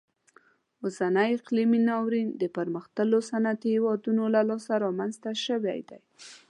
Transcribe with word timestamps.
اوسنی 0.83 1.29
اقلیمي 1.37 1.79
ناورین 1.89 2.27
د 2.41 2.43
پرمختللو 2.55 3.19
صنعتي 3.29 3.69
هیوادونو 3.75 4.23
له 4.35 4.41
لاسه 4.49 4.73
رامنځته 4.85 5.29
شوی 5.45 5.79
دی. 5.89 5.99